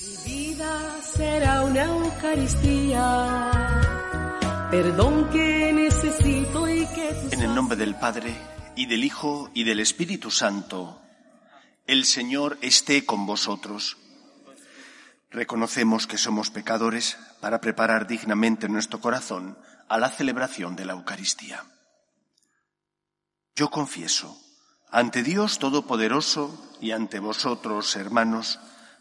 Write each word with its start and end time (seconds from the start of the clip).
Mi 0.00 0.16
vida 0.24 1.02
será 1.02 1.62
una 1.62 1.84
Eucaristía, 1.84 3.50
perdón 4.70 5.28
que 5.28 5.72
necesito 5.74 6.66
y 6.70 6.86
que 6.86 7.10
En 7.32 7.42
el 7.42 7.54
nombre 7.54 7.76
del 7.76 7.94
Padre, 7.96 8.34
y 8.76 8.86
del 8.86 9.04
Hijo, 9.04 9.50
y 9.52 9.64
del 9.64 9.78
Espíritu 9.78 10.30
Santo, 10.30 11.02
el 11.86 12.06
Señor 12.06 12.56
esté 12.62 13.04
con 13.04 13.26
vosotros. 13.26 13.98
Reconocemos 15.30 16.06
que 16.06 16.16
somos 16.16 16.50
pecadores 16.50 17.18
para 17.42 17.60
preparar 17.60 18.06
dignamente 18.06 18.70
nuestro 18.70 19.02
corazón 19.02 19.58
a 19.90 19.98
la 19.98 20.08
celebración 20.08 20.76
de 20.76 20.86
la 20.86 20.94
Eucaristía. 20.94 21.62
Yo 23.54 23.68
confieso, 23.68 24.40
ante 24.90 25.22
Dios 25.22 25.58
Todopoderoso 25.58 26.58
y 26.80 26.92
ante 26.92 27.18
vosotros, 27.18 27.96
hermanos, 27.96 28.60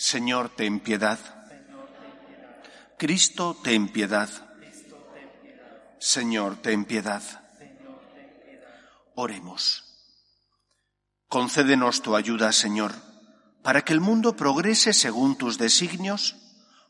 Señor, 0.00 0.48
ten 0.48 0.80
piedad. 0.80 1.18
Cristo, 2.96 3.54
ten 3.62 3.86
piedad. 3.86 4.30
Señor, 5.98 6.56
ten 6.62 6.86
piedad. 6.86 7.22
Oremos. 9.14 9.84
Concédenos 11.28 12.00
tu 12.00 12.16
ayuda, 12.16 12.50
Señor, 12.52 12.94
para 13.62 13.82
que 13.82 13.92
el 13.92 14.00
mundo 14.00 14.36
progrese 14.36 14.94
según 14.94 15.36
tus 15.36 15.58
designios, 15.58 16.34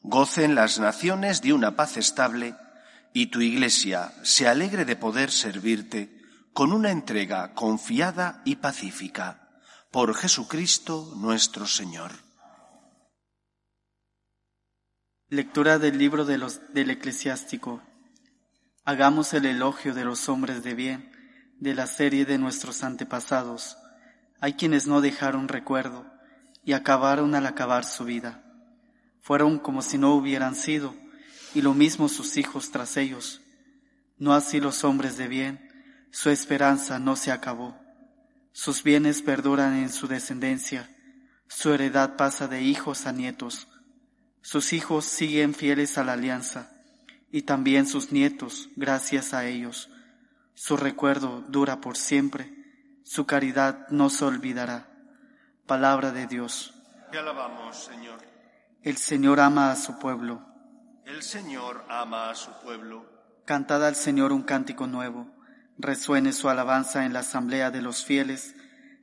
gocen 0.03 0.55
las 0.55 0.79
naciones 0.79 1.43
de 1.43 1.53
una 1.53 1.75
paz 1.75 1.97
estable 1.97 2.55
y 3.13 3.27
tu 3.27 3.41
Iglesia 3.41 4.15
se 4.23 4.47
alegre 4.47 4.85
de 4.85 4.95
poder 4.95 5.33
servirte 5.33 6.17
con 6.53 6.73
una 6.73 6.93
entrega 6.93 7.55
confiada 7.55 8.41
y 8.45 8.57
pacífica. 8.57 9.49
Por 9.91 10.15
Jesucristo 10.15 11.13
nuestro 11.17 11.67
Señor. 11.67 12.30
Lectura 15.33 15.79
del 15.79 15.97
libro 15.97 16.25
del 16.25 16.91
eclesiástico. 16.91 17.81
Hagamos 18.85 19.33
el 19.33 19.47
elogio 19.47 19.95
de 19.95 20.05
los 20.05 20.29
hombres 20.29 20.65
de 20.65 20.75
bien, 20.75 21.13
de 21.61 21.73
la 21.73 21.87
serie 21.87 22.25
de 22.25 22.37
nuestros 22.37 22.83
antepasados. 22.83 23.77
Hay 24.41 24.55
quienes 24.55 24.89
no 24.89 25.01
dejaron 25.01 25.47
recuerdo 25.47 26.05
y 26.65 26.73
acabaron 26.73 27.37
al 27.37 27.47
acabar 27.47 27.85
su 27.85 28.05
vida. 28.05 28.43
Fueron 29.21 29.61
como 29.61 29.83
si 29.83 29.99
no 29.99 30.17
hubieran 30.17 30.57
sido, 30.57 30.97
y 31.55 31.63
lo 31.63 31.75
mismo 31.75 32.09
sus 32.09 32.37
hijos 32.37 32.73
tras 32.73 32.97
ellos. 32.97 33.41
No 34.19 34.35
así 34.35 34.59
los 34.59 34.83
hombres 34.83 35.17
de 35.17 35.29
bien, 35.29 36.09
su 36.11 36.31
esperanza 36.31 36.99
no 36.99 37.15
se 37.15 37.31
acabó. 37.31 37.79
Sus 38.51 38.83
bienes 38.83 39.23
perduran 39.23 39.77
en 39.77 39.91
su 39.91 40.09
descendencia, 40.09 40.91
su 41.47 41.73
heredad 41.73 42.17
pasa 42.17 42.49
de 42.49 42.63
hijos 42.63 43.07
a 43.07 43.13
nietos. 43.13 43.69
Sus 44.43 44.73
hijos 44.73 45.05
siguen 45.05 45.55
fieles 45.55 45.99
a 45.99 46.05
la 46.05 46.15
alianza, 46.15 46.71
y 47.31 47.43
también 47.43 47.87
sus 47.87 48.13
nietos, 48.13 48.69
gracias 48.77 49.35
a 49.35 49.47
ellos. 49.47 49.91
Su 50.55 50.77
recuerdo 50.77 51.43
dura 51.49 51.81
por 51.81 51.97
siempre, 51.97 52.61
su 53.05 53.27
caridad 53.27 53.89
no 53.89 54.09
se 54.11 54.25
olvidará. 54.25 54.89
Palabra 55.67 56.13
de 56.13 56.27
Dios. 56.27 56.75
Te 57.11 57.19
alabamos, 57.19 57.77
Señor. 57.77 58.21
El 58.83 58.97
Señor 58.97 59.41
ama 59.41 59.71
a 59.71 59.77
su 59.77 59.99
pueblo. 59.99 60.47
El 61.05 61.23
Señor 61.23 61.85
ama 61.89 62.31
a 62.31 62.35
su 62.35 62.51
pueblo. 62.63 63.05
Cantad 63.45 63.85
al 63.85 63.97
Señor 63.97 64.33
un 64.33 64.43
cántico 64.43 64.87
nuevo. 64.87 65.27
Resuene 65.77 66.33
su 66.33 66.49
alabanza 66.49 67.05
en 67.05 67.13
la 67.13 67.21
asamblea 67.21 67.71
de 67.71 67.83
los 67.83 68.05
fieles. 68.05 68.55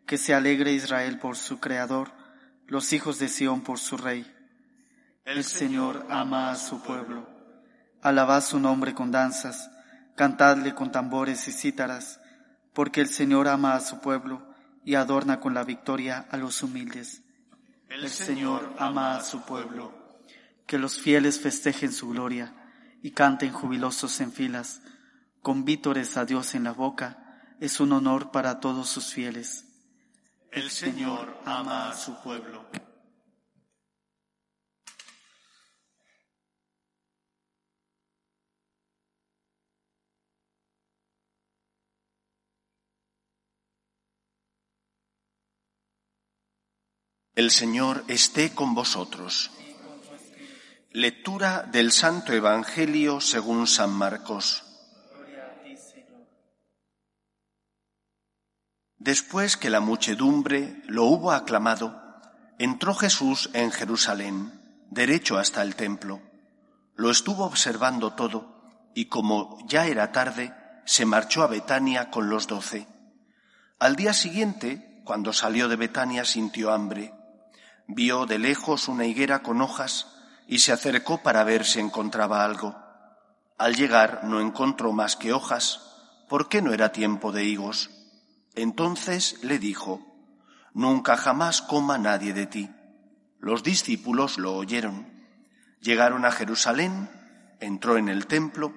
Que 0.06 0.18
se 0.18 0.34
alegre 0.34 0.72
Israel 0.72 1.20
por 1.20 1.36
su 1.36 1.60
Creador, 1.60 2.12
los 2.66 2.94
hijos 2.94 3.20
de 3.20 3.28
Sión 3.28 3.62
por 3.62 3.78
su 3.78 3.98
Rey. 3.98 4.26
El 5.28 5.44
Señor 5.44 6.08
ama 6.10 6.52
a 6.52 6.56
su 6.56 6.82
pueblo. 6.82 7.28
Alabad 8.02 8.42
su 8.42 8.62
nombre 8.62 8.94
con 8.94 9.12
danzas, 9.12 9.70
cantadle 10.16 10.74
con 10.74 10.90
tambores 10.90 11.50
y 11.50 11.52
cítaras, 11.52 12.22
porque 12.74 13.02
el 13.02 13.10
Señor 13.10 13.50
ama 13.50 13.74
a 13.74 13.82
su 13.82 14.00
pueblo 14.00 14.42
y 14.86 14.96
adorna 14.96 15.42
con 15.42 15.54
la 15.54 15.66
victoria 15.66 16.26
a 16.32 16.38
los 16.38 16.64
humildes. 16.64 17.24
El 17.90 18.08
Señor 18.10 18.74
ama 18.80 19.18
a 19.18 19.22
su 19.22 19.42
pueblo. 19.42 19.92
Que 20.66 20.78
los 20.78 20.98
fieles 20.98 21.42
festejen 21.42 21.92
su 21.92 22.08
gloria 22.08 22.54
y 23.04 23.12
canten 23.12 23.52
jubilosos 23.52 24.22
en 24.22 24.32
filas, 24.32 24.82
con 25.42 25.66
vítores 25.66 26.16
a 26.16 26.24
Dios 26.24 26.56
en 26.56 26.64
la 26.64 26.72
boca, 26.72 27.42
es 27.60 27.82
un 27.82 27.92
honor 27.92 28.32
para 28.32 28.62
todos 28.62 28.88
sus 28.88 29.12
fieles. 29.12 29.66
El 30.52 30.70
Señor 30.70 31.38
ama 31.44 31.90
a 31.90 31.94
su 31.94 32.16
pueblo. 32.24 32.66
El 47.38 47.52
Señor 47.52 48.04
esté 48.08 48.56
con 48.56 48.74
vosotros. 48.74 49.52
Lectura 50.92 51.62
del 51.72 51.92
Santo 51.92 52.34
Evangelio 52.34 53.22
según 53.22 53.68
San 53.68 53.92
Marcos. 53.92 54.64
Después 58.98 59.56
que 59.56 59.70
la 59.70 59.82
muchedumbre 59.82 60.82
lo 60.88 61.04
hubo 61.04 61.32
aclamado, 61.32 62.02
entró 62.58 62.96
Jesús 62.96 63.52
en 63.54 63.70
Jerusalén, 63.70 64.60
derecho 64.90 65.38
hasta 65.38 65.62
el 65.62 65.76
templo. 65.76 66.20
Lo 66.96 67.12
estuvo 67.12 67.46
observando 67.46 68.14
todo, 68.14 68.90
y 68.96 69.10
como 69.10 69.60
ya 69.68 69.86
era 69.86 70.12
tarde, 70.12 70.56
se 70.86 71.06
marchó 71.06 71.44
a 71.44 71.48
Betania 71.48 72.10
con 72.10 72.32
los 72.32 72.48
doce. 72.48 72.88
Al 73.78 73.96
día 73.96 74.14
siguiente, 74.14 75.04
cuando 75.06 75.34
salió 75.34 75.68
de 75.68 75.76
Betania, 75.76 76.26
sintió 76.26 76.74
hambre. 76.74 77.14
Vio 77.88 78.26
de 78.26 78.38
lejos 78.38 78.88
una 78.90 79.06
higuera 79.06 79.40
con 79.40 79.62
hojas 79.62 80.08
y 80.48 80.60
se 80.60 80.72
acercó 80.72 81.24
para 81.24 81.44
ver 81.44 81.66
si 81.66 81.80
encontraba 81.80 82.44
algo. 82.44 82.76
Al 83.58 83.76
llegar 83.76 84.26
no 84.26 84.42
encontró 84.42 84.92
más 84.92 85.16
que 85.16 85.34
hojas, 85.34 85.82
porque 86.28 86.62
no 86.62 86.74
era 86.74 86.92
tiempo 86.92 87.32
de 87.32 87.46
higos. 87.46 87.90
Entonces 88.56 89.42
le 89.44 89.58
dijo, 89.58 90.06
Nunca 90.74 91.18
jamás 91.18 91.62
coma 91.62 91.98
nadie 91.98 92.34
de 92.34 92.46
ti. 92.46 92.70
Los 93.40 93.64
discípulos 93.64 94.38
lo 94.38 94.56
oyeron. 94.56 95.08
Llegaron 95.82 96.26
a 96.26 96.32
Jerusalén, 96.32 97.10
entró 97.60 97.98
en 97.98 98.10
el 98.10 98.28
templo 98.28 98.74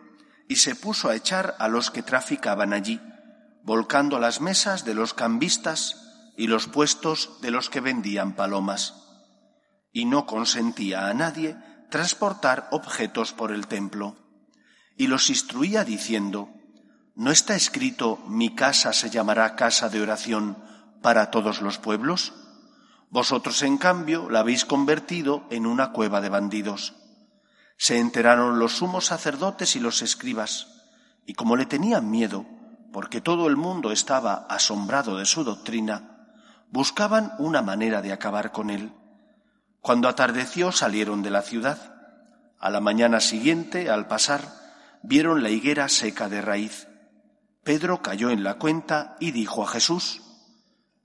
y 0.48 0.56
se 0.56 0.74
puso 0.74 1.08
a 1.08 1.14
echar 1.14 1.56
a 1.58 1.68
los 1.68 1.90
que 1.90 2.02
traficaban 2.02 2.72
allí, 2.72 3.00
volcando 3.62 4.18
las 4.18 4.40
mesas 4.40 4.84
de 4.84 4.94
los 4.94 5.14
cambistas 5.14 6.32
y 6.36 6.46
los 6.46 6.68
puestos 6.68 7.40
de 7.42 7.50
los 7.50 7.68
que 7.68 7.80
vendían 7.80 8.34
palomas. 8.34 8.99
Y 9.92 10.04
no 10.04 10.26
consentía 10.26 11.08
a 11.08 11.14
nadie 11.14 11.56
transportar 11.90 12.68
objetos 12.70 13.32
por 13.32 13.52
el 13.52 13.66
templo. 13.66 14.16
Y 14.96 15.08
los 15.08 15.30
instruía 15.30 15.84
diciendo, 15.84 16.50
¿no 17.14 17.30
está 17.30 17.54
escrito 17.54 18.18
mi 18.26 18.54
casa 18.54 18.92
se 18.92 19.10
llamará 19.10 19.56
casa 19.56 19.88
de 19.88 20.00
oración 20.00 20.56
para 21.02 21.30
todos 21.30 21.60
los 21.60 21.78
pueblos? 21.78 22.32
Vosotros, 23.10 23.62
en 23.62 23.76
cambio, 23.76 24.30
la 24.30 24.40
habéis 24.40 24.64
convertido 24.64 25.44
en 25.50 25.66
una 25.66 25.90
cueva 25.90 26.20
de 26.20 26.28
bandidos. 26.28 26.94
Se 27.76 27.98
enteraron 27.98 28.58
los 28.58 28.76
sumos 28.76 29.06
sacerdotes 29.06 29.74
y 29.74 29.80
los 29.80 30.02
escribas, 30.02 30.68
y 31.26 31.34
como 31.34 31.56
le 31.56 31.66
tenían 31.66 32.10
miedo, 32.10 32.46
porque 32.92 33.20
todo 33.20 33.48
el 33.48 33.56
mundo 33.56 33.90
estaba 33.90 34.46
asombrado 34.48 35.16
de 35.16 35.26
su 35.26 35.42
doctrina, 35.44 36.28
buscaban 36.70 37.32
una 37.38 37.62
manera 37.62 38.00
de 38.02 38.12
acabar 38.12 38.52
con 38.52 38.70
él. 38.70 38.92
Cuando 39.80 40.08
atardeció 40.08 40.72
salieron 40.72 41.22
de 41.22 41.30
la 41.30 41.42
ciudad. 41.42 41.94
A 42.58 42.68
la 42.68 42.80
mañana 42.80 43.20
siguiente, 43.20 43.88
al 43.88 44.06
pasar, 44.06 44.42
vieron 45.02 45.42
la 45.42 45.50
higuera 45.50 45.88
seca 45.88 46.28
de 46.28 46.42
raíz. 46.42 46.86
Pedro 47.64 48.02
cayó 48.02 48.30
en 48.30 48.44
la 48.44 48.54
cuenta 48.54 49.16
y 49.20 49.30
dijo 49.30 49.62
a 49.62 49.68
Jesús, 49.68 50.22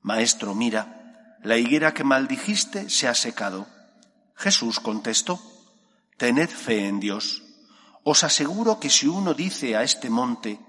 Maestro, 0.01 0.55
mira, 0.55 1.37
la 1.41 1.57
higuera 1.57 1.93
que 1.93 2.03
maldijiste 2.03 2.89
se 2.89 3.07
ha 3.07 3.13
secado. 3.13 3.67
Jesús 4.35 4.79
contestó, 4.79 5.39
Tened 6.17 6.49
fe 6.49 6.87
en 6.87 6.99
Dios. 6.99 7.43
Os 8.03 8.23
aseguro 8.23 8.79
que 8.79 8.89
si 8.89 9.07
uno 9.07 9.33
dice 9.33 9.75
a 9.75 9.83
este 9.83 10.09
monte, 10.09 10.59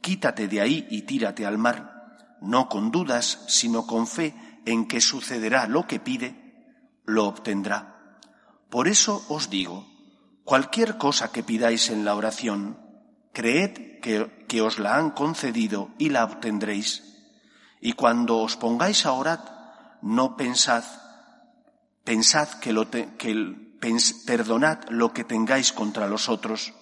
quítate 0.00 0.48
de 0.48 0.60
ahí 0.60 0.86
y 0.90 1.02
tírate 1.02 1.46
al 1.46 1.58
mar, 1.58 2.36
no 2.40 2.68
con 2.68 2.90
dudas, 2.90 3.40
sino 3.48 3.86
con 3.86 4.06
fe 4.06 4.34
en 4.66 4.86
que 4.86 5.00
sucederá 5.00 5.66
lo 5.66 5.86
que 5.86 5.98
pide, 5.98 6.43
lo 7.04 7.26
obtendrá. 7.26 8.18
Por 8.70 8.88
eso 8.88 9.24
os 9.28 9.50
digo, 9.50 9.86
cualquier 10.44 10.98
cosa 10.98 11.30
que 11.32 11.42
pidáis 11.42 11.90
en 11.90 12.04
la 12.04 12.14
oración, 12.14 12.78
creed 13.32 14.00
que, 14.00 14.44
que 14.48 14.62
os 14.62 14.78
la 14.78 14.96
han 14.96 15.10
concedido 15.10 15.90
y 15.98 16.10
la 16.10 16.24
obtendréis. 16.24 17.02
Y 17.80 17.92
cuando 17.92 18.38
os 18.38 18.56
pongáis 18.56 19.06
a 19.06 19.12
orar, 19.12 19.98
no 20.02 20.36
pensad, 20.36 20.84
pensad 22.04 22.48
que, 22.60 22.72
lo 22.72 22.90
que 22.90 23.08
perdonad 24.26 24.84
lo 24.88 25.12
que 25.12 25.24
tengáis 25.24 25.72
contra 25.72 26.08
los 26.08 26.28
otros, 26.28 26.74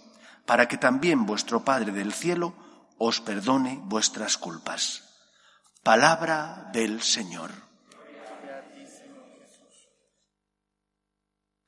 para 0.47 0.69
que 0.69 0.77
también 0.77 1.27
vuestro 1.27 1.65
Padre 1.65 1.93
del 1.93 2.13
cielo 2.13 2.55
os 2.99 3.21
perdone 3.21 3.81
vuestras 3.85 4.39
culpas. 4.39 5.03
Palabra 5.83 6.71
del 6.73 7.03
Señor. 7.03 7.72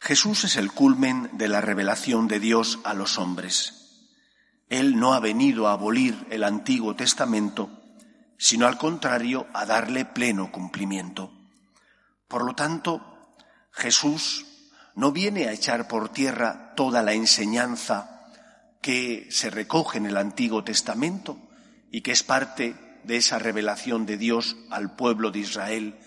Jesús 0.05 0.45
es 0.45 0.57
el 0.57 0.71
culmen 0.71 1.31
de 1.33 1.49
la 1.49 1.63
revelación 1.63 2.29
de 2.29 2.39
Dios 2.39 2.79
a 2.85 2.93
los 2.93 3.19
hombres. 3.19 4.11
Él 4.69 4.97
no 5.01 5.15
ha 5.15 5.19
venido 5.19 5.67
a 5.67 5.73
abolir 5.73 6.27
el 6.29 6.45
Antiguo 6.45 6.95
Testamento, 6.95 7.71
sino 8.37 8.67
al 8.67 8.77
contrario 8.77 9.47
a 9.55 9.65
darle 9.65 10.05
pleno 10.05 10.53
cumplimiento. 10.53 11.33
Por 12.29 12.45
lo 12.45 12.55
tanto, 12.55 13.35
Jesús 13.71 14.45
no 14.95 15.11
viene 15.11 15.49
a 15.49 15.53
echar 15.53 15.89
por 15.89 16.11
tierra 16.11 16.75
toda 16.77 17.03
la 17.03 17.15
enseñanza 17.15 18.27
que 18.83 19.27
se 19.31 19.49
recoge 19.49 19.97
en 19.97 20.05
el 20.05 20.19
Antiguo 20.19 20.65
Testamento 20.65 21.39
y 21.91 22.03
que 22.03 22.13
es 22.13 22.23
parte 22.23 22.77
de 23.05 23.17
esa 23.17 23.39
revelación 23.39 24.05
de 24.05 24.19
Dios 24.19 24.59
al 24.69 24.97
pueblo 24.97 25.31
de 25.31 25.39
Israel, 25.39 25.99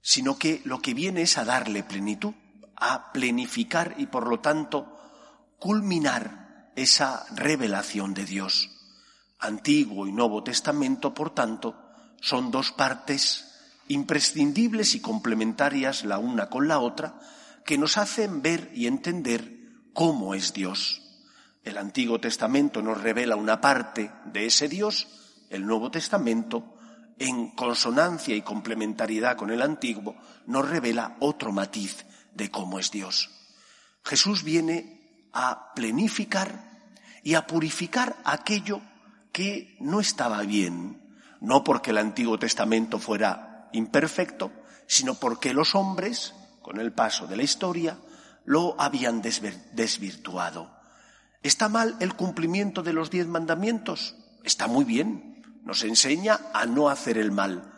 sino 0.00 0.38
que 0.38 0.62
lo 0.64 0.80
que 0.80 0.94
viene 0.94 1.22
es 1.22 1.38
a 1.38 1.44
darle 1.44 1.82
plenitud 1.82 2.32
a 2.76 3.12
plenificar 3.12 3.94
y 3.98 4.06
por 4.06 4.26
lo 4.26 4.40
tanto 4.40 4.96
culminar 5.58 6.70
esa 6.76 7.24
revelación 7.34 8.14
de 8.14 8.24
Dios. 8.24 8.70
Antiguo 9.38 10.06
y 10.06 10.12
Nuevo 10.12 10.42
Testamento, 10.42 11.14
por 11.14 11.34
tanto, 11.34 11.76
son 12.20 12.50
dos 12.50 12.72
partes 12.72 13.52
imprescindibles 13.88 14.94
y 14.94 15.00
complementarias 15.00 16.04
la 16.04 16.18
una 16.18 16.48
con 16.48 16.68
la 16.68 16.78
otra, 16.78 17.20
que 17.64 17.78
nos 17.78 17.96
hacen 17.98 18.42
ver 18.42 18.70
y 18.74 18.86
entender 18.86 19.58
cómo 19.92 20.34
es 20.34 20.52
Dios. 20.52 21.02
El 21.64 21.78
Antiguo 21.78 22.20
Testamento 22.20 22.82
nos 22.82 23.00
revela 23.00 23.36
una 23.36 23.60
parte 23.60 24.10
de 24.24 24.46
ese 24.46 24.68
Dios, 24.68 25.08
el 25.50 25.66
Nuevo 25.66 25.90
Testamento, 25.90 26.74
en 27.18 27.50
consonancia 27.50 28.36
y 28.36 28.42
complementariedad 28.42 29.36
con 29.36 29.50
el 29.50 29.62
Antiguo, 29.62 30.16
nos 30.46 30.68
revela 30.68 31.16
otro 31.20 31.50
matiz 31.50 32.04
de 32.36 32.50
cómo 32.50 32.78
es 32.78 32.90
Dios. 32.90 33.30
Jesús 34.04 34.44
viene 34.44 35.28
a 35.32 35.72
plenificar 35.74 36.90
y 37.22 37.34
a 37.34 37.46
purificar 37.46 38.16
aquello 38.24 38.80
que 39.32 39.76
no 39.80 40.00
estaba 40.00 40.42
bien, 40.42 41.18
no 41.40 41.64
porque 41.64 41.90
el 41.90 41.98
Antiguo 41.98 42.38
Testamento 42.38 42.98
fuera 42.98 43.68
imperfecto, 43.72 44.52
sino 44.86 45.14
porque 45.14 45.52
los 45.52 45.74
hombres, 45.74 46.34
con 46.62 46.78
el 46.78 46.92
paso 46.92 47.26
de 47.26 47.36
la 47.36 47.42
historia, 47.42 47.98
lo 48.44 48.80
habían 48.80 49.20
desvirtuado. 49.20 50.70
¿Está 51.42 51.68
mal 51.68 51.96
el 52.00 52.14
cumplimiento 52.14 52.82
de 52.82 52.92
los 52.92 53.10
diez 53.10 53.26
mandamientos? 53.26 54.16
Está 54.44 54.68
muy 54.68 54.84
bien. 54.84 55.42
Nos 55.64 55.82
enseña 55.82 56.38
a 56.54 56.64
no 56.66 56.88
hacer 56.88 57.18
el 57.18 57.32
mal. 57.32 57.72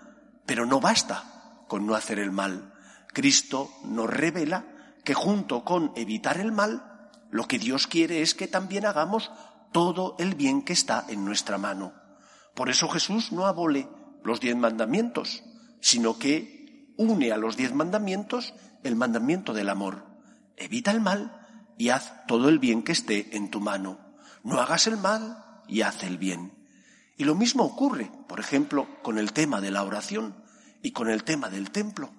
Pero 0.47 0.67
no 0.67 0.81
basta 0.81 1.65
con 1.67 1.87
no 1.87 1.95
hacer 1.95 2.19
el 2.19 2.31
mal. 2.31 2.75
Cristo 3.13 3.71
nos 3.85 4.09
revela 4.09 4.67
que 5.05 5.15
junto 5.15 5.65
con 5.65 5.93
evitar 5.97 6.39
el 6.39 6.53
mal, 6.53 7.11
lo 7.31 7.47
que 7.47 7.59
Dios 7.59 7.87
quiere 7.87 8.23
es 8.23 8.35
que 8.35 8.49
también 8.49 8.87
hagamos 8.87 9.31
todo 9.73 10.17
el 10.19 10.35
bien 10.35 10.63
que 10.63 10.73
está 10.73 11.05
en 11.09 11.25
nuestra 11.25 11.59
mano. 11.59 11.93
Por 12.55 12.71
eso 12.71 12.89
Jesús 12.89 13.33
no 13.33 13.47
abole 13.47 13.89
los 14.25 14.41
diez 14.41 14.57
mandamientos, 14.57 15.45
sino 15.81 16.19
que 16.19 16.93
une 16.97 17.33
a 17.33 17.37
los 17.37 17.57
diez 17.57 17.73
mandamientos 17.73 18.55
el 18.83 18.97
mandamiento 18.97 19.53
del 19.53 19.69
amor. 19.69 20.07
Evita 20.57 20.91
el 20.91 21.01
mal 21.01 21.47
y 21.79 21.91
haz 21.91 22.27
todo 22.27 22.49
el 22.49 22.59
bien 22.59 22.83
que 22.83 22.93
esté 22.93 23.37
en 23.37 23.51
tu 23.51 23.61
mano. 23.61 23.99
No 24.43 24.61
hagas 24.61 24.87
el 24.87 24.97
mal 24.97 25.45
y 25.69 25.83
haz 25.83 26.03
el 26.03 26.19
bien. 26.19 26.53
Y 27.17 27.25
lo 27.25 27.35
mismo 27.35 27.65
ocurre, 27.65 28.11
por 28.29 28.41
ejemplo, 28.41 28.89
con 29.03 29.19
el 29.19 29.33
tema 29.33 29.61
de 29.61 29.71
la 29.71 29.83
oración 29.83 30.37
y 30.83 30.93
con 30.93 31.09
el 31.11 31.25
tema 31.25 31.49
del 31.49 31.71
templo. 31.71 32.13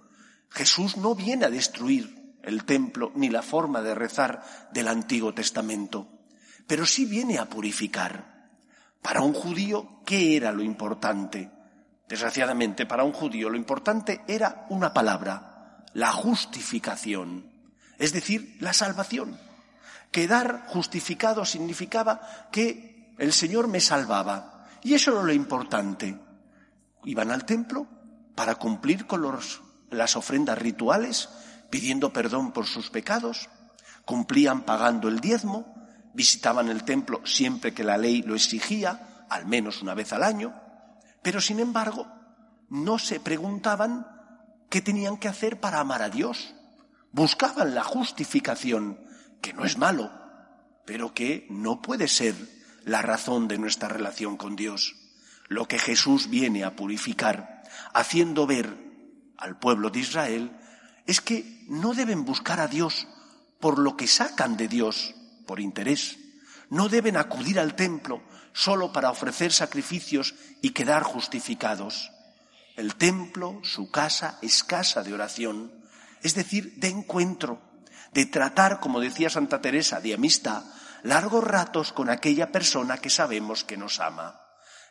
Jesús 0.49 0.97
no 0.97 1.15
viene 1.15 1.45
a 1.45 1.49
destruir 1.49 2.37
el 2.43 2.65
templo 2.65 3.11
ni 3.15 3.29
la 3.29 3.41
forma 3.41 3.81
de 3.81 3.95
rezar 3.95 4.43
del 4.71 4.87
Antiguo 4.87 5.33
Testamento, 5.33 6.07
pero 6.67 6.85
sí 6.85 7.05
viene 7.05 7.37
a 7.37 7.45
purificar. 7.45 8.49
Para 9.01 9.21
un 9.21 9.33
judío, 9.33 10.01
¿qué 10.05 10.35
era 10.35 10.51
lo 10.51 10.63
importante? 10.63 11.51
Desgraciadamente, 12.07 12.85
para 12.85 13.03
un 13.03 13.13
judío 13.13 13.49
lo 13.49 13.57
importante 13.57 14.21
era 14.27 14.65
una 14.69 14.93
palabra, 14.93 15.85
la 15.93 16.11
justificación, 16.11 17.51
es 17.97 18.13
decir, 18.13 18.57
la 18.59 18.73
salvación. 18.73 19.37
Quedar 20.11 20.65
justificado 20.67 21.45
significaba 21.45 22.49
que 22.51 23.13
el 23.19 23.33
Señor 23.33 23.67
me 23.67 23.79
salvaba. 23.79 24.65
Y 24.81 24.93
eso 24.95 25.11
era 25.11 25.23
lo 25.23 25.33
importante. 25.33 26.17
Iban 27.03 27.31
al 27.31 27.45
templo 27.45 27.85
para 28.33 28.55
cumplir 28.55 29.05
con 29.05 29.21
los 29.21 29.61
las 29.91 30.15
ofrendas 30.15 30.57
rituales, 30.57 31.29
pidiendo 31.69 32.13
perdón 32.13 32.51
por 32.51 32.65
sus 32.65 32.89
pecados, 32.89 33.49
cumplían 34.05 34.63
pagando 34.63 35.07
el 35.07 35.19
diezmo, 35.19 35.75
visitaban 36.13 36.69
el 36.69 36.83
templo 36.83 37.21
siempre 37.25 37.73
que 37.73 37.83
la 37.83 37.97
ley 37.97 38.21
lo 38.23 38.35
exigía, 38.35 39.25
al 39.29 39.45
menos 39.45 39.81
una 39.81 39.93
vez 39.93 40.11
al 40.13 40.23
año, 40.23 40.53
pero 41.21 41.41
sin 41.41 41.59
embargo 41.59 42.07
no 42.69 42.99
se 42.99 43.19
preguntaban 43.19 44.07
qué 44.69 44.81
tenían 44.81 45.17
que 45.17 45.27
hacer 45.27 45.59
para 45.59 45.79
amar 45.79 46.01
a 46.01 46.09
Dios. 46.09 46.55
Buscaban 47.11 47.73
la 47.73 47.83
justificación, 47.83 48.99
que 49.41 49.53
no 49.53 49.65
es 49.65 49.77
malo, 49.77 50.11
pero 50.85 51.13
que 51.13 51.47
no 51.49 51.81
puede 51.81 52.07
ser 52.07 52.35
la 52.83 53.01
razón 53.01 53.47
de 53.47 53.57
nuestra 53.57 53.89
relación 53.89 54.37
con 54.37 54.55
Dios. 54.55 54.95
Lo 55.47 55.67
que 55.67 55.79
Jesús 55.79 56.29
viene 56.29 56.63
a 56.63 56.75
purificar, 56.75 57.63
haciendo 57.93 58.45
ver 58.45 58.88
al 59.39 59.57
pueblo 59.57 59.89
de 59.89 59.99
Israel 59.99 60.51
es 61.05 61.21
que 61.21 61.63
no 61.67 61.93
deben 61.93 62.25
buscar 62.25 62.59
a 62.59 62.67
Dios 62.67 63.07
por 63.59 63.79
lo 63.79 63.97
que 63.97 64.07
sacan 64.07 64.57
de 64.57 64.67
Dios, 64.67 65.15
por 65.47 65.59
interés. 65.59 66.17
No 66.69 66.87
deben 66.87 67.17
acudir 67.17 67.59
al 67.59 67.75
templo 67.75 68.21
solo 68.53 68.91
para 68.91 69.09
ofrecer 69.09 69.51
sacrificios 69.51 70.35
y 70.61 70.71
quedar 70.71 71.03
justificados. 71.03 72.11
El 72.75 72.95
templo, 72.95 73.59
su 73.63 73.89
casa, 73.89 74.37
es 74.41 74.63
casa 74.63 75.03
de 75.03 75.13
oración, 75.13 75.71
es 76.21 76.35
decir, 76.35 76.75
de 76.75 76.89
encuentro, 76.89 77.61
de 78.13 78.25
tratar, 78.25 78.79
como 78.79 78.99
decía 78.99 79.29
Santa 79.29 79.61
Teresa, 79.61 79.99
de 79.99 80.13
amistad, 80.13 80.63
largos 81.03 81.43
ratos 81.43 81.91
con 81.91 82.09
aquella 82.09 82.51
persona 82.51 82.97
que 82.97 83.09
sabemos 83.09 83.63
que 83.63 83.77
nos 83.77 83.99
ama. 83.99 84.39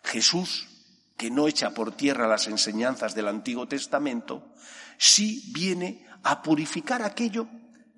Jesús 0.02 0.77
que 1.19 1.31
no 1.31 1.49
echa 1.49 1.75
por 1.75 1.93
tierra 1.93 2.29
las 2.29 2.47
enseñanzas 2.47 3.15
del 3.15 3.27
Antiguo 3.27 3.67
Testamento, 3.67 4.55
sí 4.97 5.51
viene 5.53 6.07
a 6.23 6.43
purificar 6.43 7.03
aquello 7.03 7.49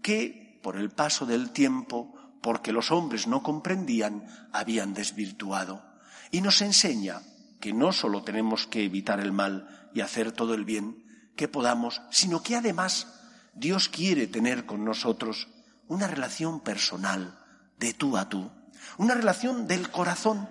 que, 0.03 0.59
por 0.63 0.77
el 0.77 0.91
paso 0.91 1.27
del 1.27 1.51
tiempo, 1.51 2.15
porque 2.43 2.73
los 2.73 2.91
hombres 2.91 3.27
no 3.27 3.43
comprendían, 3.43 4.27
habían 4.53 4.95
desvirtuado. 4.95 5.85
Y 6.31 6.41
nos 6.41 6.63
enseña 6.63 7.21
que 7.61 7.75
no 7.75 7.93
solo 7.93 8.25
tenemos 8.25 8.67
que 8.67 8.85
evitar 8.85 9.21
el 9.21 9.33
mal 9.33 9.91
y 9.93 10.01
hacer 10.01 10.33
todo 10.33 10.55
el 10.55 10.65
bien 10.65 11.05
que 11.37 11.47
podamos, 11.47 12.01
sino 12.11 12.43
que 12.43 12.57
además 12.57 13.21
Dios 13.55 13.91
quiere 13.91 14.29
tener 14.29 14.65
con 14.65 14.83
nosotros 14.83 15.49
una 15.89 16.07
relación 16.07 16.61
personal, 16.61 17.39
de 17.79 17.93
tú 17.93 18.17
a 18.17 18.31
tú, 18.31 18.51
una 18.97 19.15
relación 19.15 19.67
del 19.67 19.91
corazón, 19.91 20.49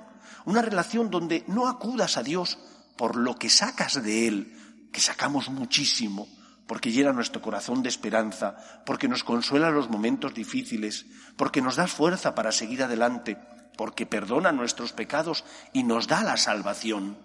una 0.50 0.62
relación 0.62 1.10
donde 1.10 1.44
no 1.48 1.68
acudas 1.68 2.18
a 2.18 2.24
Dios 2.24 2.58
por 2.98 3.15
lo 3.15 3.36
que 3.36 3.50
sacas 3.50 4.01
de 4.01 4.27
Él, 4.27 4.89
que 4.91 5.00
sacamos 5.00 5.50
muchísimo, 5.50 6.27
porque 6.68 6.91
llena 6.91 7.13
nuestro 7.13 7.41
corazón 7.41 7.84
de 7.84 7.89
esperanza, 7.89 8.58
porque 8.86 9.08
nos 9.08 9.24
consuela 9.24 9.70
los 9.70 9.89
momentos 9.89 10.34
difíciles, 10.34 11.06
porque 11.38 11.62
nos 11.62 11.75
da 11.75 11.88
fuerza 11.88 12.36
para 12.36 12.51
seguir 12.51 12.84
adelante, 12.84 13.38
porque 13.77 14.06
perdona 14.06 14.51
nuestros 14.51 14.91
pecados 14.91 15.46
y 15.72 15.84
nos 15.84 16.08
da 16.08 16.24
la 16.24 16.36
salvación. 16.36 17.18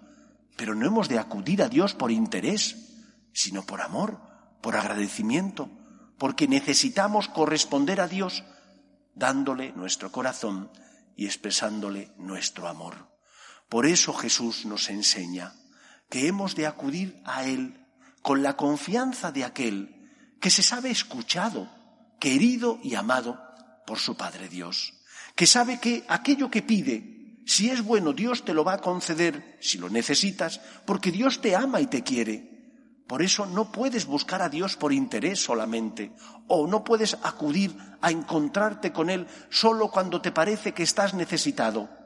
Pero 0.55 0.75
no 0.75 0.85
hemos 0.85 1.09
de 1.09 1.19
acudir 1.19 1.61
a 1.61 1.69
Dios 1.69 1.93
por 1.93 2.11
interés, 2.11 2.75
sino 3.33 3.65
por 3.65 3.81
amor, 3.81 4.19
por 4.61 4.75
agradecimiento, 4.75 5.69
porque 6.17 6.47
necesitamos 6.47 7.27
corresponder 7.27 8.01
a 8.01 8.07
Dios 8.07 8.43
dándole 9.15 9.73
nuestro 9.73 10.11
corazón 10.11 10.71
y 11.15 11.25
expresándole 11.25 12.11
nuestro 12.17 12.67
amor. 12.67 13.14
Por 13.69 13.85
eso 13.85 14.13
Jesús 14.13 14.65
nos 14.65 14.89
enseña 14.89 15.53
que 16.09 16.27
hemos 16.27 16.55
de 16.55 16.67
acudir 16.67 17.21
a 17.25 17.45
Él 17.45 17.85
con 18.21 18.43
la 18.43 18.55
confianza 18.55 19.31
de 19.31 19.43
aquel 19.43 19.95
que 20.39 20.49
se 20.49 20.63
sabe 20.63 20.91
escuchado, 20.91 21.69
querido 22.19 22.79
y 22.83 22.95
amado 22.95 23.39
por 23.85 23.99
su 23.99 24.15
Padre 24.15 24.47
Dios, 24.47 24.93
que 25.35 25.47
sabe 25.47 25.79
que 25.79 26.05
aquello 26.07 26.49
que 26.49 26.61
pide, 26.61 27.43
si 27.45 27.69
es 27.69 27.83
bueno, 27.83 28.13
Dios 28.13 28.45
te 28.45 28.53
lo 28.53 28.63
va 28.63 28.73
a 28.73 28.81
conceder 28.81 29.57
si 29.61 29.77
lo 29.77 29.89
necesitas, 29.89 30.61
porque 30.85 31.11
Dios 31.11 31.41
te 31.41 31.55
ama 31.55 31.81
y 31.81 31.87
te 31.87 32.03
quiere. 32.03 32.55
Por 33.07 33.21
eso 33.21 33.45
no 33.45 33.71
puedes 33.71 34.07
buscar 34.07 34.41
a 34.41 34.49
Dios 34.49 34.75
por 34.77 34.91
interés 34.91 35.43
solamente, 35.43 36.11
o 36.47 36.65
no 36.65 36.83
puedes 36.83 37.15
acudir 37.21 37.75
a 38.01 38.09
encontrarte 38.09 38.91
con 38.91 39.11
Él 39.11 39.27
solo 39.51 39.91
cuando 39.91 40.21
te 40.21 40.31
parece 40.31 40.73
que 40.73 40.81
estás 40.83 41.13
necesitado. 41.13 42.04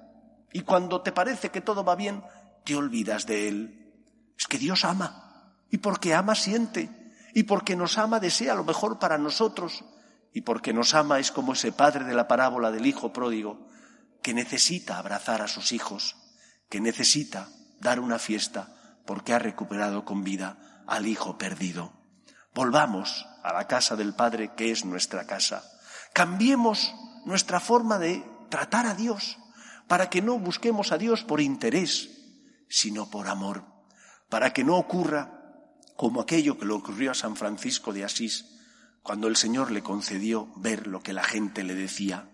Y 0.51 0.61
cuando 0.61 1.01
te 1.01 1.11
parece 1.11 1.49
que 1.49 1.61
todo 1.61 1.83
va 1.83 1.95
bien, 1.95 2.23
te 2.63 2.75
olvidas 2.75 3.25
de 3.25 3.47
Él. 3.47 3.93
Es 4.37 4.47
que 4.47 4.57
Dios 4.57 4.85
ama, 4.85 5.53
y 5.69 5.77
porque 5.77 6.13
ama 6.13 6.35
siente, 6.35 6.89
y 7.33 7.43
porque 7.43 7.75
nos 7.75 7.97
ama 7.97 8.19
desea 8.19 8.55
lo 8.55 8.63
mejor 8.63 8.99
para 8.99 9.17
nosotros, 9.17 9.83
y 10.33 10.41
porque 10.41 10.73
nos 10.73 10.93
ama 10.93 11.19
es 11.19 11.31
como 11.31 11.53
ese 11.53 11.71
padre 11.71 12.05
de 12.05 12.15
la 12.15 12.27
parábola 12.27 12.71
del 12.71 12.85
hijo 12.85 13.11
pródigo, 13.11 13.67
que 14.21 14.33
necesita 14.33 14.97
abrazar 14.97 15.41
a 15.41 15.47
sus 15.47 15.71
hijos, 15.71 16.15
que 16.69 16.79
necesita 16.81 17.49
dar 17.79 17.99
una 17.99 18.19
fiesta 18.19 18.75
porque 19.05 19.33
ha 19.33 19.39
recuperado 19.39 20.05
con 20.05 20.23
vida 20.23 20.83
al 20.85 21.07
Hijo 21.07 21.37
perdido. 21.37 21.93
Volvamos 22.53 23.27
a 23.43 23.53
la 23.53 23.67
casa 23.67 23.95
del 23.95 24.13
Padre 24.13 24.53
que 24.55 24.71
es 24.71 24.85
nuestra 24.85 25.25
casa. 25.25 25.63
Cambiemos 26.13 26.93
nuestra 27.25 27.59
forma 27.59 27.97
de 27.97 28.23
tratar 28.49 28.85
a 28.85 28.95
Dios 28.95 29.37
para 29.89 30.08
que 30.08 30.22
no 30.22 30.38
busquemos 30.38 30.91
a 30.91 31.00
Dios 31.00 31.24
por 31.24 31.41
interés, 31.41 32.12
sino 32.69 33.10
por 33.10 33.27
amor, 33.27 33.65
para 34.29 34.53
que 34.53 34.63
no 34.63 34.77
ocurra 34.77 35.74
como 35.98 36.22
aquello 36.22 36.60
que 36.60 36.67
le 36.67 36.74
ocurrió 36.74 37.10
a 37.10 37.15
San 37.15 37.36
Francisco 37.36 37.91
de 37.91 38.05
Asís, 38.05 38.46
cuando 39.01 39.27
el 39.27 39.36
Señor 39.36 39.72
le 39.72 39.81
concedió 39.81 40.53
ver 40.58 40.86
lo 40.86 41.01
que 41.01 41.12
la 41.12 41.24
gente 41.24 41.63
le 41.63 41.74
decía 41.74 42.29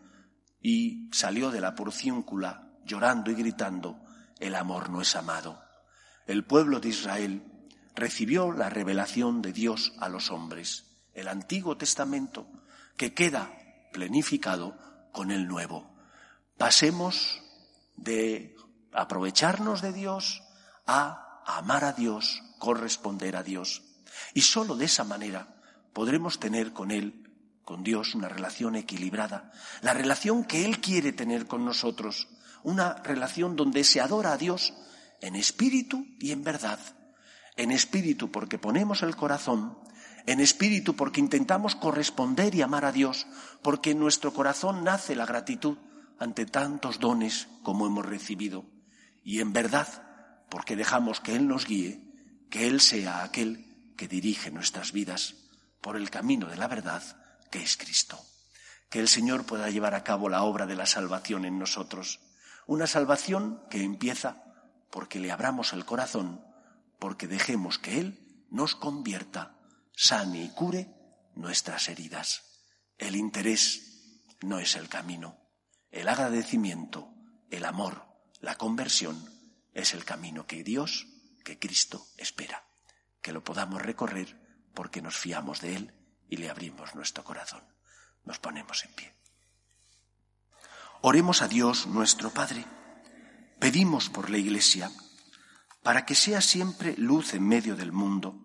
y 0.62 1.10
salió 1.14 1.50
de 1.50 1.62
la 1.62 1.76
porciúncula 1.76 2.74
llorando 2.84 3.32
y 3.32 3.36
gritando, 3.36 4.04
el 4.40 4.54
amor 4.54 4.90
no 4.90 5.02
es 5.02 5.16
amado. 5.16 5.64
El 6.28 6.44
pueblo 6.44 6.82
de 6.82 6.90
Israel 6.90 7.42
recibió 7.96 8.52
la 8.52 8.70
revelación 8.70 9.42
de 9.42 9.54
Dios 9.54 9.94
a 10.00 10.10
los 10.10 10.30
hombres, 10.30 11.08
el 11.14 11.30
Antiguo 11.30 11.78
Testamento, 11.78 12.50
que 12.98 13.14
queda 13.14 13.50
plenificado 13.94 14.78
con 15.14 15.32
el 15.32 15.48
Nuevo. 15.48 15.96
Pasemos 16.58 17.42
de 17.96 18.56
aprovecharnos 18.94 19.82
de 19.82 19.94
Dios 19.94 20.44
a 20.86 21.44
amar 21.46 21.84
a 21.84 21.94
Dios, 21.94 22.44
corresponder 22.60 23.36
a 23.36 23.44
Dios. 23.44 23.84
Y 24.34 24.42
sólo 24.42 24.76
de 24.76 24.86
esa 24.86 25.04
manera 25.04 25.56
podremos 25.94 26.40
tener 26.40 26.74
con 26.74 26.92
Él, 26.92 27.32
con 27.64 27.84
Dios, 27.84 28.16
una 28.16 28.30
relación 28.30 28.76
equilibrada, 28.76 29.52
la 29.82 29.94
relación 29.94 30.44
que 30.44 30.66
Él 30.66 30.80
quiere 30.80 31.14
tener 31.14 31.48
con 31.48 31.66
nosotros, 31.66 32.28
una 32.64 32.96
relación 32.96 33.56
donde 33.56 33.84
se 33.84 34.02
adora 34.02 34.34
a 34.34 34.38
Dios 34.38 34.74
en 35.22 35.36
espíritu 35.36 36.06
y 36.20 36.32
en 36.32 36.44
verdad. 36.44 36.80
En 37.56 37.72
espíritu 37.72 38.32
porque 38.32 38.58
ponemos 38.58 39.02
el 39.02 39.16
corazón, 39.16 39.78
en 40.26 40.40
espíritu 40.40 40.96
porque 40.96 41.20
intentamos 41.20 41.76
corresponder 41.76 42.54
y 42.56 42.62
amar 42.62 42.86
a 42.86 42.92
Dios, 42.92 43.28
porque 43.62 43.92
en 43.92 44.00
nuestro 44.00 44.34
corazón 44.34 44.84
nace 44.84 45.16
la 45.16 45.26
gratitud 45.26 45.78
ante 46.20 46.46
tantos 46.46 47.00
dones 47.00 47.48
como 47.64 47.88
hemos 47.88 48.06
recibido, 48.06 48.66
y 49.24 49.40
en 49.42 49.54
verdad 49.54 49.88
porque 50.50 50.76
dejamos 50.76 51.20
que 51.20 51.36
Él 51.36 51.48
nos 51.48 51.66
guíe, 51.66 52.02
que 52.50 52.68
Él 52.68 52.82
sea 52.82 53.24
aquel 53.24 53.94
que 53.98 54.08
dirige 54.08 54.52
nuestras 54.52 54.92
vidas 54.92 55.36
por 55.82 55.98
el 55.98 56.10
camino 56.10 56.48
de 56.48 56.58
la 56.58 56.68
verdad 56.68 57.04
que 57.52 57.62
es 57.62 57.78
Cristo. 57.78 58.20
Que 58.90 59.00
el 59.00 59.08
Señor 59.08 59.46
pueda 59.46 59.70
llevar 59.70 59.96
a 59.96 60.04
cabo 60.04 60.30
la 60.30 60.44
obra 60.44 60.66
de 60.66 60.76
la 60.76 60.86
salvación 60.86 61.46
en 61.46 61.60
nosotros, 61.60 62.20
una 62.68 62.88
salvación 62.88 63.62
que 63.70 63.84
empieza 63.84 64.44
porque 64.90 65.20
le 65.20 65.32
abramos 65.32 65.74
el 65.74 65.86
corazón 65.86 66.42
porque 67.00 67.28
dejemos 67.28 67.78
que 67.78 68.00
Él 68.00 68.46
nos 68.50 68.76
convierta, 68.76 69.56
sane 69.96 70.44
y 70.44 70.50
cure 70.50 70.90
nuestras 71.36 71.90
heridas. 71.90 72.44
El 72.98 73.16
interés 73.16 74.32
no 74.42 74.60
es 74.60 74.76
el 74.76 74.88
camino. 74.88 75.38
El 75.96 76.10
agradecimiento, 76.10 77.10
el 77.50 77.64
amor, 77.64 78.06
la 78.42 78.56
conversión 78.56 79.32
es 79.74 79.94
el 79.94 80.04
camino 80.04 80.46
que 80.46 80.62
Dios, 80.62 81.08
que 81.46 81.58
Cristo 81.58 82.06
espera. 82.18 82.66
Que 83.22 83.32
lo 83.32 83.46
podamos 83.46 83.82
recorrer 83.82 84.60
porque 84.74 85.02
nos 85.02 85.16
fiamos 85.16 85.62
de 85.62 85.78
Él 85.78 85.94
y 86.28 86.36
le 86.36 86.50
abrimos 86.50 86.96
nuestro 86.96 87.24
corazón. 87.24 87.64
Nos 88.26 88.40
ponemos 88.40 88.84
en 88.84 88.94
pie. 88.94 89.16
Oremos 91.00 91.42
a 91.42 91.48
Dios 91.48 91.88
nuestro 91.88 92.30
Padre. 92.30 92.66
Pedimos 93.62 94.10
por 94.10 94.30
la 94.30 94.38
Iglesia 94.38 94.92
para 95.82 96.06
que 96.06 96.14
sea 96.14 96.42
siempre 96.42 96.96
luz 96.98 97.34
en 97.34 97.48
medio 97.48 97.78
del 97.78 97.94
mundo, 97.94 98.44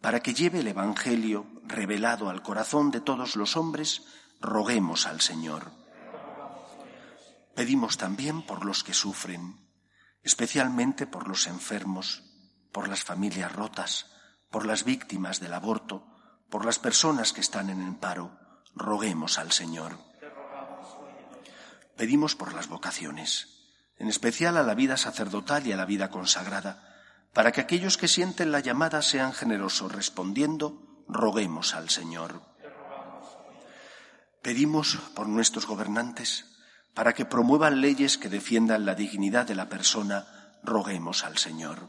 para 0.00 0.18
que 0.24 0.34
lleve 0.34 0.58
el 0.58 0.66
Evangelio 0.66 1.46
revelado 1.62 2.28
al 2.28 2.42
corazón 2.42 2.90
de 2.90 3.00
todos 3.00 3.36
los 3.36 3.56
hombres, 3.56 4.02
roguemos 4.40 5.06
al 5.06 5.20
Señor. 5.20 5.79
Pedimos 7.60 7.98
también 7.98 8.40
por 8.40 8.64
los 8.64 8.82
que 8.82 8.94
sufren, 8.94 9.60
especialmente 10.22 11.06
por 11.06 11.28
los 11.28 11.46
enfermos, 11.46 12.22
por 12.72 12.88
las 12.88 13.04
familias 13.04 13.52
rotas, 13.52 14.06
por 14.48 14.64
las 14.64 14.84
víctimas 14.84 15.40
del 15.40 15.52
aborto, 15.52 16.06
por 16.48 16.64
las 16.64 16.78
personas 16.78 17.34
que 17.34 17.42
están 17.42 17.68
en 17.68 17.82
el 17.82 17.96
paro, 17.96 18.34
roguemos 18.74 19.38
al 19.38 19.52
Señor. 19.52 19.98
Pedimos 21.98 22.34
por 22.34 22.54
las 22.54 22.68
vocaciones 22.68 23.58
en 23.98 24.08
especial 24.08 24.56
a 24.56 24.62
la 24.62 24.74
vida 24.74 24.96
sacerdotal 24.96 25.66
y 25.66 25.72
a 25.72 25.76
la 25.76 25.84
vida 25.84 26.08
consagrada, 26.08 26.96
para 27.34 27.52
que 27.52 27.60
aquellos 27.60 27.98
que 27.98 28.08
sienten 28.08 28.52
la 28.52 28.60
llamada 28.60 29.02
sean 29.02 29.34
generosos 29.34 29.92
respondiendo, 29.92 31.04
roguemos 31.08 31.74
al 31.74 31.90
Señor. 31.90 32.40
Pedimos 34.40 34.96
por 35.14 35.28
nuestros 35.28 35.66
gobernantes, 35.66 36.49
para 36.94 37.14
que 37.14 37.24
promuevan 37.24 37.80
leyes 37.80 38.18
que 38.18 38.28
defiendan 38.28 38.84
la 38.84 38.94
dignidad 38.94 39.46
de 39.46 39.54
la 39.54 39.68
persona, 39.68 40.26
roguemos 40.62 41.24
al 41.24 41.38
Señor. 41.38 41.88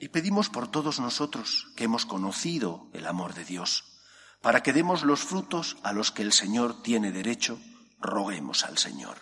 Y 0.00 0.08
pedimos 0.08 0.48
por 0.48 0.68
todos 0.68 1.00
nosotros 1.00 1.68
que 1.76 1.84
hemos 1.84 2.06
conocido 2.06 2.88
el 2.92 3.06
amor 3.06 3.34
de 3.34 3.44
Dios, 3.44 3.84
para 4.40 4.62
que 4.62 4.72
demos 4.72 5.02
los 5.02 5.20
frutos 5.20 5.76
a 5.82 5.92
los 5.92 6.12
que 6.12 6.22
el 6.22 6.32
Señor 6.32 6.82
tiene 6.82 7.10
derecho, 7.10 7.58
roguemos 8.00 8.64
al 8.64 8.78
Señor. 8.78 9.16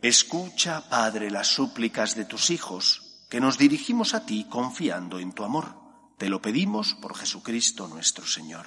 Escucha, 0.00 0.88
Padre, 0.88 1.30
las 1.30 1.48
súplicas 1.48 2.14
de 2.14 2.24
tus 2.24 2.50
hijos, 2.50 3.26
que 3.28 3.40
nos 3.40 3.58
dirigimos 3.58 4.14
a 4.14 4.24
ti 4.24 4.46
confiando 4.48 5.18
en 5.18 5.32
tu 5.32 5.44
amor. 5.44 5.74
Te 6.16 6.28
lo 6.28 6.40
pedimos 6.40 6.94
por 6.94 7.16
Jesucristo 7.16 7.88
nuestro 7.88 8.26
Señor. 8.26 8.66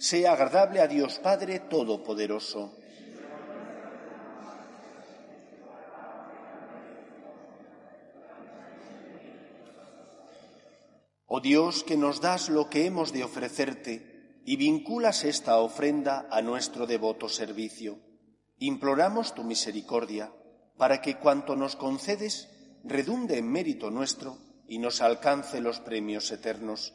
sea 0.00 0.32
agradable 0.32 0.80
a 0.80 0.88
Dios 0.88 1.18
Padre 1.18 1.60
Todopoderoso. 1.60 2.72
Oh 11.26 11.40
Dios, 11.40 11.84
que 11.84 11.98
nos 11.98 12.20
das 12.20 12.48
lo 12.48 12.70
que 12.70 12.86
hemos 12.86 13.12
de 13.12 13.22
ofrecerte 13.22 14.40
y 14.46 14.56
vinculas 14.56 15.24
esta 15.24 15.58
ofrenda 15.58 16.26
a 16.30 16.40
nuestro 16.40 16.86
devoto 16.86 17.28
servicio, 17.28 18.00
imploramos 18.58 19.34
tu 19.34 19.44
misericordia 19.44 20.32
para 20.78 21.02
que 21.02 21.18
cuanto 21.18 21.56
nos 21.56 21.76
concedes 21.76 22.48
redunde 22.82 23.36
en 23.36 23.52
mérito 23.52 23.90
nuestro 23.90 24.38
y 24.66 24.78
nos 24.78 25.02
alcance 25.02 25.60
los 25.60 25.78
premios 25.78 26.32
eternos. 26.32 26.94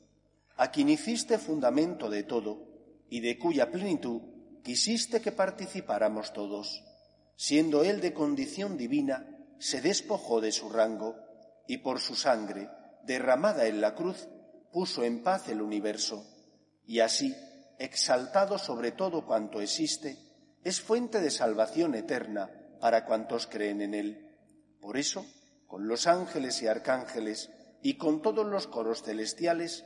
a 0.61 0.69
quien 0.69 0.89
hiciste 0.89 1.39
fundamento 1.39 2.07
de 2.07 2.21
todo 2.21 2.67
y 3.09 3.21
de 3.21 3.39
cuya 3.39 3.71
plenitud 3.71 4.21
quisiste 4.61 5.19
que 5.19 5.31
participáramos 5.31 6.33
todos. 6.33 6.83
Siendo 7.35 7.83
Él 7.83 7.99
de 7.99 8.13
condición 8.13 8.77
divina, 8.77 9.25
se 9.57 9.81
despojó 9.81 10.39
de 10.39 10.51
su 10.51 10.69
rango 10.69 11.15
y 11.67 11.79
por 11.79 11.99
su 11.99 12.13
sangre, 12.13 12.69
derramada 13.03 13.65
en 13.65 13.81
la 13.81 13.95
cruz, 13.95 14.27
puso 14.71 15.03
en 15.03 15.23
paz 15.23 15.49
el 15.49 15.63
universo. 15.63 16.23
Y 16.85 16.99
así, 16.99 17.35
exaltado 17.79 18.59
sobre 18.59 18.91
todo 18.91 19.25
cuanto 19.25 19.61
existe, 19.61 20.15
es 20.63 20.79
fuente 20.79 21.21
de 21.21 21.31
salvación 21.31 21.95
eterna 21.95 22.51
para 22.79 23.05
cuantos 23.05 23.47
creen 23.47 23.81
en 23.81 23.95
Él. 23.95 24.37
Por 24.79 24.97
eso, 24.97 25.25
con 25.65 25.87
los 25.87 26.05
ángeles 26.05 26.61
y 26.61 26.67
arcángeles 26.67 27.49
y 27.81 27.95
con 27.95 28.21
todos 28.21 28.45
los 28.45 28.67
coros 28.67 29.01
celestiales, 29.01 29.85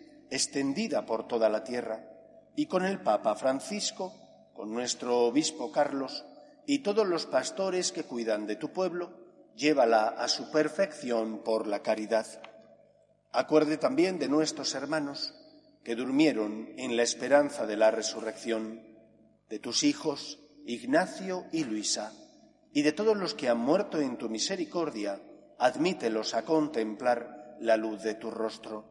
extendida 0.31 1.05
por 1.05 1.27
toda 1.27 1.49
la 1.49 1.63
tierra, 1.63 2.03
y 2.55 2.65
con 2.65 2.83
el 2.83 2.99
Papa 3.01 3.35
Francisco, 3.35 4.13
con 4.53 4.71
nuestro 4.71 5.19
Obispo 5.19 5.71
Carlos 5.71 6.25
y 6.65 6.79
todos 6.79 7.07
los 7.07 7.25
pastores 7.25 7.91
que 7.91 8.03
cuidan 8.03 8.47
de 8.47 8.55
tu 8.55 8.71
pueblo, 8.71 9.11
llévala 9.55 10.07
a 10.07 10.27
su 10.27 10.51
perfección 10.51 11.43
por 11.43 11.67
la 11.67 11.81
caridad. 11.81 12.25
Acuerde 13.31 13.77
también 13.77 14.19
de 14.19 14.27
nuestros 14.27 14.73
hermanos 14.75 15.33
que 15.83 15.95
durmieron 15.95 16.69
en 16.77 16.95
la 16.95 17.03
esperanza 17.03 17.65
de 17.65 17.77
la 17.77 17.91
resurrección, 17.91 18.81
de 19.49 19.59
tus 19.59 19.83
hijos 19.83 20.39
Ignacio 20.65 21.45
y 21.51 21.63
Luisa 21.63 22.13
y 22.71 22.83
de 22.83 22.91
todos 22.91 23.17
los 23.17 23.33
que 23.33 23.49
han 23.49 23.57
muerto 23.57 23.99
en 23.99 24.17
tu 24.17 24.29
misericordia, 24.29 25.19
admítelos 25.57 26.33
a 26.33 26.43
contemplar 26.45 27.57
la 27.59 27.77
luz 27.77 28.03
de 28.03 28.13
tu 28.15 28.31
rostro. 28.31 28.90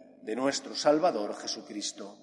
de 0.23 0.35
nuestro 0.35 0.75
Salvador 0.75 1.35
Jesucristo. 1.35 2.17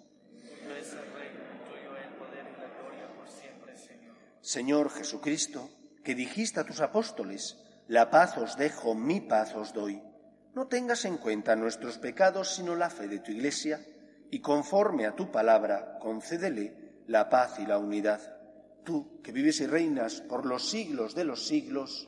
Señor 4.41 4.91
Jesucristo, 4.91 5.71
que 6.05 6.15
dijiste 6.15 6.61
a 6.61 6.65
tus 6.65 6.81
apóstoles, 6.81 7.59
la 7.87 8.11
paz 8.11 8.39
os 8.39 8.57
dejo, 8.57 8.95
mi 8.95 9.21
paz 9.21 9.55
os 9.55 9.73
doy 9.73 10.03
no 10.59 10.67
tengas 10.67 11.05
en 11.05 11.19
cuenta 11.19 11.55
nuestros 11.55 11.99
pecados, 11.99 12.57
sino 12.57 12.75
la 12.75 12.91
fe 12.91 13.07
de 13.07 13.21
tu 13.21 13.31
Iglesia, 13.31 13.81
y 14.29 14.41
conforme 14.41 15.07
a 15.07 15.15
tu 15.15 15.31
palabra, 15.31 15.99
concédele 16.01 17.05
la 17.07 17.29
paz 17.29 17.61
y 17.61 17.67
la 17.67 17.79
unidad. 17.79 18.21
Tú, 18.83 19.21
que 19.23 19.31
vives 19.31 19.61
y 19.61 19.69
reinas 19.69 20.21
por 20.23 20.47
los 20.47 20.69
siglos 20.69 21.15
de 21.15 21.23
los 21.23 21.47
siglos, 21.47 22.07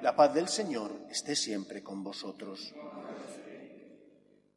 la 0.00 0.16
paz 0.16 0.32
del 0.32 0.48
Señor 0.48 0.92
esté 1.10 1.36
siempre 1.36 1.82
con 1.82 2.02
vosotros. 2.02 2.74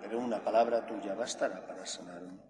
pero 0.00 0.18
una 0.18 0.38
palabra 0.42 0.86
tuya 0.86 1.14
bastará 1.14 1.60
para 1.66 1.86
sanarme. 1.86 2.49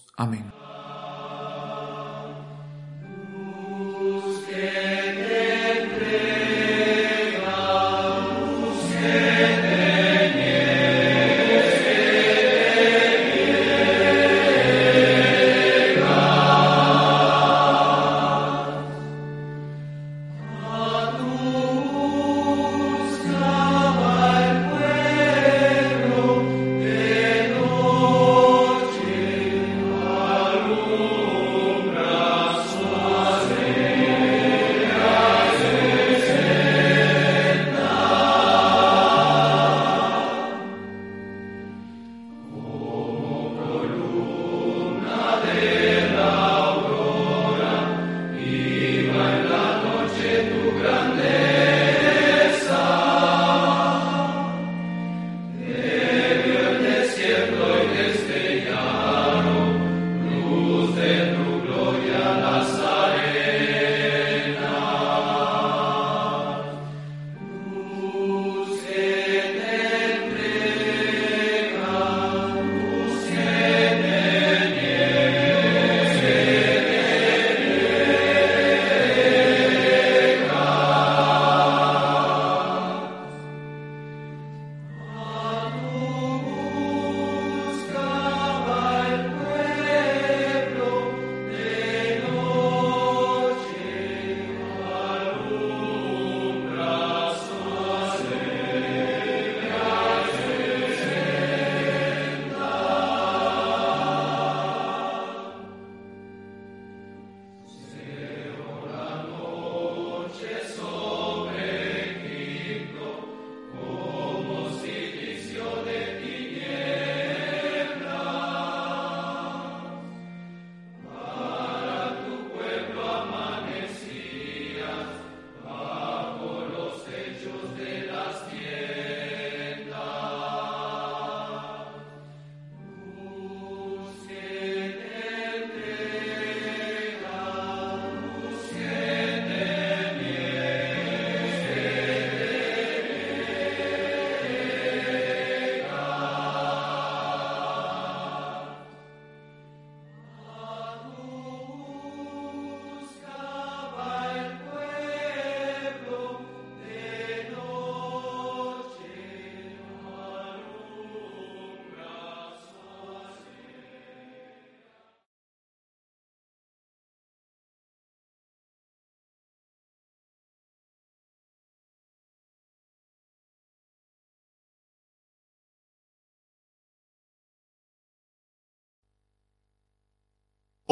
Amén. 0.23 0.60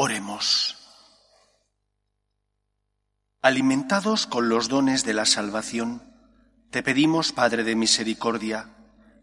Oremos. 0.02 0.78
Alimentados 3.42 4.26
con 4.26 4.48
los 4.48 4.70
dones 4.70 5.04
de 5.04 5.12
la 5.12 5.26
salvación, 5.26 6.02
te 6.70 6.82
pedimos, 6.82 7.32
Padre 7.32 7.64
de 7.64 7.76
Misericordia, 7.76 8.70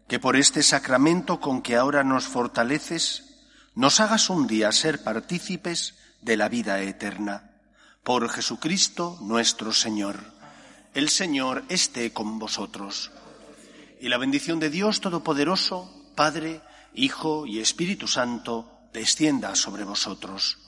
que 0.06 0.20
por 0.20 0.36
este 0.36 0.62
sacramento 0.62 1.40
con 1.40 1.62
que 1.62 1.74
ahora 1.74 2.04
nos 2.04 2.28
fortaleces, 2.28 3.42
nos 3.74 3.98
hagas 3.98 4.30
un 4.30 4.46
día 4.46 4.70
ser 4.70 5.02
partícipes 5.02 5.96
de 6.22 6.36
la 6.36 6.48
vida 6.48 6.80
eterna. 6.80 7.50
Por 8.04 8.28
Jesucristo 8.28 9.18
nuestro 9.20 9.72
Señor. 9.72 10.32
El 10.94 11.08
Señor 11.08 11.64
esté 11.68 12.12
con 12.12 12.38
vosotros. 12.38 13.10
Y 14.00 14.10
la 14.10 14.18
bendición 14.18 14.60
de 14.60 14.70
Dios 14.70 15.00
Todopoderoso, 15.00 15.92
Padre, 16.14 16.60
Hijo 16.94 17.46
y 17.46 17.58
Espíritu 17.58 18.06
Santo, 18.06 18.78
descienda 18.92 19.56
sobre 19.56 19.82
vosotros. 19.82 20.67